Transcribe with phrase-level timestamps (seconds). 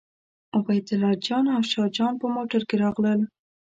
[0.57, 3.19] عبیدالله جان او شاه جان په موټر کې راغلل.